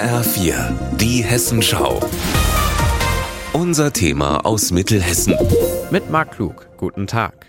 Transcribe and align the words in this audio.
HR4, 0.00 0.96
die 0.96 1.22
Hessenschau. 1.22 2.00
Unser 3.52 3.92
Thema 3.92 4.46
aus 4.46 4.70
Mittelhessen. 4.70 5.34
Mit 5.90 6.08
Marc 6.08 6.36
Klug. 6.36 6.70
Guten 6.78 7.06
Tag. 7.06 7.48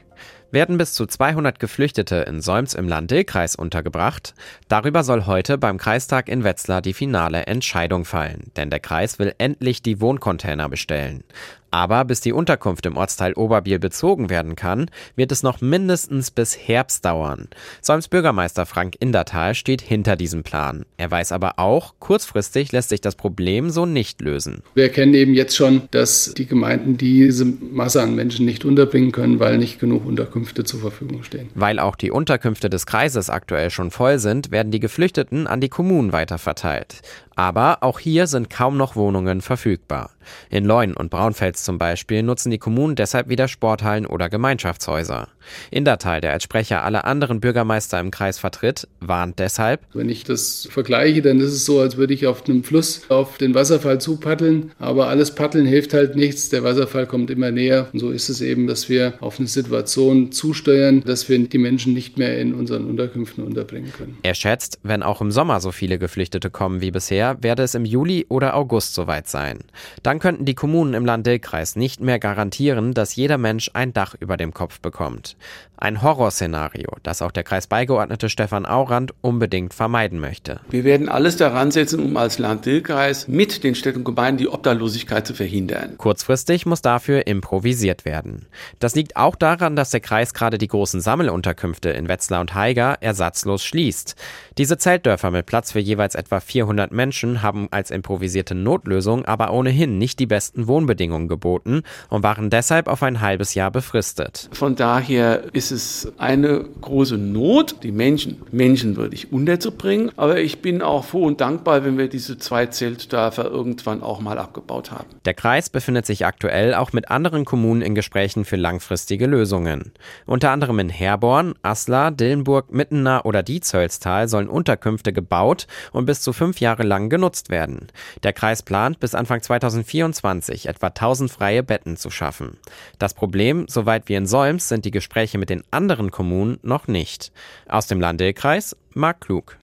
Werden 0.52 0.78
bis 0.78 0.92
zu 0.94 1.06
200 1.06 1.62
Geflüchtete 1.62 2.18
in 2.28 2.42
Solms 2.42 2.74
im 2.74 2.90
Land-Dill-Kreis 2.90 3.56
untergebracht? 3.56 4.34
Darüber 4.68 5.06
soll 5.06 5.26
heute 5.28 5.58
beim 5.58 5.78
Kreistag 5.78 6.28
in 6.28 6.44
Wetzlar 6.44 6.82
die 6.82 6.92
finale 6.92 7.46
Entscheidung 7.46 8.04
fallen, 8.04 8.52
denn 8.58 8.70
der 8.70 8.82
Kreis 8.82 9.18
will 9.18 9.34
endlich 9.38 9.82
die 9.82 10.02
Wohncontainer 10.02 10.68
bestellen. 10.68 11.24
Aber 11.72 12.04
bis 12.04 12.20
die 12.20 12.34
Unterkunft 12.34 12.86
im 12.86 12.98
Ortsteil 12.98 13.34
Oberbiel 13.34 13.80
bezogen 13.80 14.30
werden 14.30 14.58
kann, 14.58 14.92
wird 15.16 15.32
es 15.32 15.42
noch 15.42 15.62
mindestens 15.62 16.30
bis 16.30 16.58
Herbst 16.58 17.06
dauern. 17.06 17.48
Solms 17.82 18.10
Bürgermeister 18.10 18.66
Frank 18.66 18.96
Indertal 19.00 19.56
steht 19.56 19.82
hinter 19.82 20.18
diesem 20.18 20.44
Plan. 20.44 20.86
Er 20.98 21.10
weiß 21.10 21.32
aber 21.32 21.60
auch, 21.60 21.96
kurzfristig 22.00 22.74
lässt 22.74 22.90
sich 22.90 23.00
das 23.00 23.16
Problem 23.16 23.70
so 23.70 23.86
nicht 23.86 24.22
lösen. 24.22 24.64
Wir 24.76 24.84
erkennen 24.84 25.14
eben 25.14 25.34
jetzt 25.34 25.56
schon, 25.56 25.84
dass 25.92 26.34
die 26.36 26.46
Gemeinden 26.46 26.98
diese 26.98 27.46
Masse 27.46 28.02
an 28.02 28.16
Menschen 28.16 28.46
nicht 28.46 28.66
unterbringen 28.66 29.14
können, 29.14 29.40
weil 29.40 29.58
nicht 29.58 29.80
genug 29.80 30.06
Unterkünfte 30.06 30.66
zur 30.66 30.82
Verfügung 30.82 31.24
stehen. 31.24 31.50
Weil 31.56 31.80
auch 31.80 31.96
die 31.96 32.12
Unterkünfte 32.12 32.70
des 32.70 32.86
Kreises 32.86 33.30
aktuell 33.30 33.70
schon 33.70 33.92
voll 33.92 34.20
sind, 34.20 34.52
werden 34.52 34.72
die 34.72 34.82
Geflüchteten 34.82 35.48
an 35.48 35.62
die 35.62 35.70
Kommunen 35.70 36.12
weiterverteilt. 36.12 37.02
Aber 37.36 37.82
auch 37.82 38.00
hier 38.00 38.28
sind 38.28 38.50
kaum 38.50 38.78
noch 38.78 38.96
Wohnungen 38.96 39.42
verfügbar. 39.42 40.12
In 40.50 40.66
Leun 40.66 40.94
und 40.94 41.10
Braunfels 41.10 41.64
zum 41.64 41.78
Beispiel 41.78 42.24
nutzen 42.24 42.52
die 42.52 42.58
Kommunen 42.58 42.96
deshalb 42.96 43.30
wieder 43.30 43.48
Sporthallen 43.48 44.06
oder 44.06 44.30
Gemeinschaftshäuser. 44.30 45.28
Indertal, 45.72 46.22
der 46.22 46.34
als 46.34 46.44
Sprecher 46.44 46.84
alle 46.84 47.04
anderen 47.06 47.40
Bürgermeister 47.40 48.00
im 48.00 48.12
Kreis 48.12 48.38
vertritt, 48.38 48.88
warnt 49.00 49.40
deshalb. 49.40 49.82
Wenn 49.94 50.10
ich 50.10 50.24
das 50.24 50.68
vergleiche, 50.70 51.22
dann 51.22 51.40
ist 51.40 51.52
es 51.52 51.66
so, 51.66 51.80
als 51.80 51.98
würde 51.98 52.14
ich 52.14 52.28
auf 52.28 52.48
einem 52.48 52.64
Fluss 52.64 53.02
auf 53.10 53.38
den 53.38 53.56
Wasserfall 53.56 54.00
zupaddeln. 54.00 54.72
Aber 54.78 55.08
alles 55.08 55.34
Paddeln 55.34 55.66
hilft 55.66 55.94
halt 55.94 56.16
nichts. 56.16 56.50
Der 56.50 56.64
Wasserfall 56.64 57.08
kommt 57.08 57.32
immer 57.32 57.52
näher. 57.52 57.88
Und 57.92 58.00
so 58.00 58.12
ist 58.12 58.30
es 58.30 58.42
eben, 58.42 58.68
dass 58.68 58.90
wir 58.90 59.16
auf 59.20 59.40
eine 59.40 59.48
Situation 59.48 60.32
zusteuern, 60.32 61.02
dass 61.02 61.28
wir 61.28 61.40
die 61.40 61.58
Menschen 61.58 61.94
nicht 61.94 62.18
mehr 62.18 62.40
in 62.40 62.54
unseren 62.54 62.86
Unterkünften 62.86 63.44
unterbringen 63.44 63.92
können. 63.98 64.18
Er 64.22 64.36
schätzt, 64.36 64.80
wenn 64.84 65.02
auch 65.04 65.22
im 65.22 65.32
Sommer 65.32 65.60
so 65.60 65.72
viele 65.72 65.98
Geflüchtete 65.98 66.50
kommen 66.50 66.82
wie 66.82 66.92
bisher, 66.92 67.31
werde 67.40 67.64
es 67.64 67.76
im 67.76 67.86
Juli 67.86 68.26
oder 68.30 68.56
August 68.56 68.94
soweit 68.94 69.28
sein. 69.28 69.60
Dann 70.04 70.20
könnten 70.20 70.46
die 70.46 70.56
Kommunen 70.56 70.94
im 70.94 71.06
Land-Dill-Kreis 71.06 71.76
nicht 71.76 72.02
mehr 72.02 72.20
garantieren, 72.20 72.94
dass 72.94 73.16
jeder 73.16 73.38
Mensch 73.38 73.72
ein 73.74 73.94
Dach 73.94 74.16
über 74.20 74.38
dem 74.38 74.54
Kopf 74.54 74.80
bekommt. 74.80 75.36
Ein 75.78 76.04
Horrorszenario, 76.04 76.90
das 77.02 77.24
auch 77.24 77.32
der 77.32 77.44
Kreisbeigeordnete 77.44 78.30
Stefan 78.30 78.68
Aurand 78.68 79.14
unbedingt 79.22 79.74
vermeiden 79.74 80.20
möchte. 80.20 80.60
Wir 80.70 80.84
werden 80.84 81.10
alles 81.10 81.38
daran 81.38 81.72
setzen, 81.72 82.04
um 82.04 82.18
als 82.18 82.38
Land-Dill-Kreis 82.38 83.28
mit 83.28 83.64
den 83.64 83.74
Städten 83.74 84.00
und 84.00 84.04
Gemeinden 84.06 84.38
die 84.38 84.48
Obdachlosigkeit 84.48 85.26
zu 85.26 85.34
verhindern. 85.34 85.98
Kurzfristig 85.98 86.68
muss 86.68 86.84
dafür 86.84 87.26
improvisiert 87.26 88.06
werden. 88.06 88.46
Das 88.78 88.94
liegt 88.94 89.16
auch 89.16 89.36
daran, 89.36 89.76
dass 89.76 89.90
der 89.90 90.02
Kreis 90.02 90.36
gerade 90.36 90.60
die 90.60 90.68
großen 90.68 91.02
Sammelunterkünfte 91.02 91.90
in 91.90 92.08
Wetzlar 92.08 92.42
und 92.42 92.54
Haiger 92.54 92.98
ersatzlos 93.02 93.64
schließt. 93.64 94.16
Diese 94.60 94.78
Zeltdörfer 94.78 95.32
mit 95.32 95.48
Platz 95.48 95.72
für 95.72 95.80
jeweils 95.80 96.14
etwa 96.14 96.40
400 96.40 96.92
Menschen 96.92 97.11
Menschen 97.12 97.42
haben 97.42 97.68
als 97.72 97.92
improvisierte 97.92 98.56
Notlösung 98.56 99.26
aber 99.26 99.52
ohnehin 99.52 99.98
nicht 99.98 100.18
die 100.20 100.26
besten 100.26 100.68
Wohnbedingungen 100.68 101.28
geboten 101.28 101.84
und 102.10 102.24
waren 102.24 102.50
deshalb 102.50 102.88
auf 102.88 103.04
ein 103.04 103.20
halbes 103.20 103.54
Jahr 103.54 103.70
befristet. 103.70 104.48
Von 104.54 104.78
daher 104.78 105.44
ist 105.52 105.72
es 105.72 106.14
eine 106.18 106.64
große 106.80 107.18
Not, 107.18 107.84
die 107.84 107.92
Menschen 107.92 108.42
menschenwürdig 108.54 109.34
unterzubringen. 109.34 110.12
Aber 110.16 110.40
ich 110.40 110.62
bin 110.62 110.82
auch 110.82 111.04
froh 111.04 111.26
und 111.26 111.42
dankbar, 111.42 111.84
wenn 111.84 111.98
wir 111.98 112.08
diese 112.08 112.38
zwei 112.38 112.68
Zeltdörfer 112.68 113.44
irgendwann 113.44 114.02
auch 114.02 114.22
mal 114.22 114.38
abgebaut 114.38 114.92
haben. 114.92 115.08
Der 115.26 115.34
Kreis 115.34 115.70
befindet 115.70 116.06
sich 116.06 116.26
aktuell 116.26 116.74
auch 116.74 116.94
mit 116.94 117.12
anderen 117.12 117.44
Kommunen 117.44 117.82
in 117.82 117.94
Gesprächen 117.94 118.46
für 118.46 118.56
langfristige 118.56 119.26
Lösungen. 119.26 119.92
Unter 120.26 120.52
anderem 120.52 120.80
in 120.80 120.90
Herborn, 120.90 121.56
Aslar, 121.62 122.12
Dillenburg, 122.12 122.72
Mittener 122.72 123.26
oder 123.26 123.44
Diezölstal 123.44 124.30
sollen 124.30 124.48
Unterkünfte 124.48 125.12
gebaut 125.12 125.68
und 125.92 126.06
bis 126.06 126.22
zu 126.22 126.32
fünf 126.32 126.62
Jahre 126.62 126.84
lang 126.84 127.01
genutzt 127.10 127.50
werden. 127.50 127.88
Der 128.24 128.34
Kreis 128.34 128.64
plant, 128.64 129.00
bis 129.00 129.16
Anfang 129.16 129.42
2024 129.42 130.68
etwa 130.68 130.88
1000 130.88 131.32
freie 131.32 131.64
Betten 131.64 131.98
zu 131.98 132.10
schaffen. 132.10 132.58
Das 133.00 133.14
Problem, 133.14 133.66
soweit 133.68 134.10
wie 134.10 134.16
in 134.16 134.26
Solms, 134.26 134.68
sind 134.68 134.86
die 134.86 134.92
Gespräche 134.92 135.38
mit 135.38 135.50
den 135.50 135.64
anderen 135.72 136.12
Kommunen 136.12 136.60
noch 136.62 136.88
nicht. 136.88 137.32
Aus 137.68 137.88
dem 137.88 138.02
Landekreis, 138.02 138.76
Marc 138.94 139.22
Klug. 139.22 139.61